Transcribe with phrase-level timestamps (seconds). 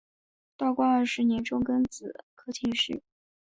[0.57, 3.03] 道光二十年中庚子科进士。